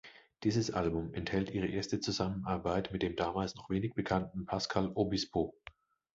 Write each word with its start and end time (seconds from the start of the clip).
Dieses 0.41 0.71
Album 0.71 1.13
enthält 1.13 1.51
ihre 1.51 1.67
erste 1.67 1.99
Zusammenarbeit 1.99 2.91
mit, 2.91 3.03
dem 3.03 3.15
damals 3.15 3.53
noch 3.53 3.69
wenig 3.69 3.93
bekannten, 3.93 4.47
Pascal 4.47 4.91
Obispo. 4.95 5.53